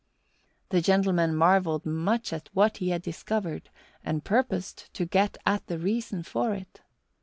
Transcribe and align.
The 0.69 0.81
gentleman 0.81 1.35
marvelled 1.35 1.85
much 1.85 2.33
at 2.33 2.49
what 2.53 2.77
he 2.77 2.89
had 2.89 3.03
discovered 3.03 3.69
and 4.03 4.23
purposed 4.23 4.91
to 4.95 5.05
get 5.05 5.37
at 5.45 5.67
the 5.67 5.77
reason 5.77 6.23
for 6.23 6.55
it. 6.55 6.81